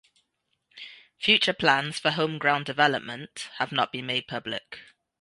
Future 1.19 1.53
plans 1.53 1.99
for 1.99 2.09
home 2.09 2.39
ground 2.39 2.65
development 2.65 3.49
have 3.59 3.71
not 3.71 3.91
been 3.91 4.07
made 4.07 4.25
public. 4.27 4.79